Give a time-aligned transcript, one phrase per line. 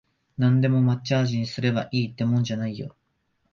[0.39, 2.95] なんでも抹茶味にすればいいってもんじゃないよ